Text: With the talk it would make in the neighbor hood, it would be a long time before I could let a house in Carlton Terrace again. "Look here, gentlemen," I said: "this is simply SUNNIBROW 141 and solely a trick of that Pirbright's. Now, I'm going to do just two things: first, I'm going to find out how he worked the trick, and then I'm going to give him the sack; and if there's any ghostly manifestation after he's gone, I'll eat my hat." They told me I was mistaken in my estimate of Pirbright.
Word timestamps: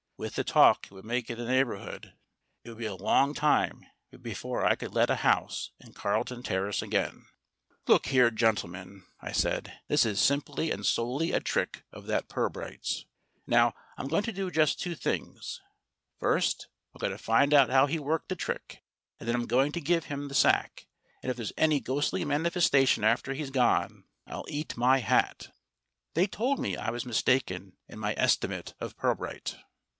With 0.17 0.35
the 0.35 0.43
talk 0.43 0.85
it 0.85 0.91
would 0.91 1.05
make 1.05 1.29
in 1.31 1.37
the 1.39 1.45
neighbor 1.45 1.77
hood, 1.77 2.13
it 2.63 2.69
would 2.69 2.77
be 2.77 2.85
a 2.85 2.95
long 2.95 3.33
time 3.33 3.85
before 4.21 4.65
I 4.65 4.75
could 4.75 4.93
let 4.93 5.09
a 5.09 5.17
house 5.17 5.71
in 5.79 5.93
Carlton 5.93 6.41
Terrace 6.43 6.83
again. 6.83 7.25
"Look 7.87 8.07
here, 8.07 8.29
gentlemen," 8.29 9.05
I 9.19 9.31
said: 9.31 9.79
"this 9.87 10.05
is 10.05 10.19
simply 10.19 10.67
SUNNIBROW 10.69 10.77
141 10.77 10.79
and 11.19 11.21
solely 11.23 11.31
a 11.31 11.39
trick 11.39 11.83
of 11.91 12.05
that 12.07 12.29
Pirbright's. 12.29 13.05
Now, 13.47 13.73
I'm 13.97 14.07
going 14.07 14.21
to 14.23 14.31
do 14.31 14.49
just 14.51 14.79
two 14.79 14.93
things: 14.93 15.59
first, 16.19 16.67
I'm 16.93 16.99
going 16.99 17.11
to 17.11 17.17
find 17.17 17.51
out 17.51 17.69
how 17.71 17.87
he 17.87 17.97
worked 17.97 18.29
the 18.29 18.35
trick, 18.35 18.83
and 19.19 19.27
then 19.29 19.35
I'm 19.35 19.47
going 19.47 19.71
to 19.71 19.81
give 19.81 20.05
him 20.05 20.27
the 20.27 20.35
sack; 20.35 20.87
and 21.23 21.29
if 21.31 21.37
there's 21.37 21.53
any 21.57 21.79
ghostly 21.79 22.25
manifestation 22.25 23.03
after 23.03 23.33
he's 23.33 23.51
gone, 23.51 24.05
I'll 24.27 24.45
eat 24.49 24.77
my 24.77 24.99
hat." 24.99 25.49
They 26.13 26.25
told 26.27 26.59
me 26.59 26.75
I 26.75 26.91
was 26.91 27.05
mistaken 27.07 27.77
in 27.87 27.97
my 27.99 28.13
estimate 28.17 28.75
of 28.79 28.97
Pirbright. 28.97 29.57